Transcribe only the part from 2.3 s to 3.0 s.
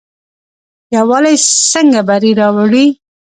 راوړي؟